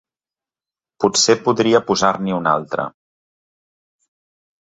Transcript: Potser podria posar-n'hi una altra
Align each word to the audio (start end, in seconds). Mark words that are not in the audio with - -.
Potser 1.03 1.35
podria 1.47 1.81
posar-n'hi 1.89 2.33
una 2.39 2.53
altra 2.61 2.87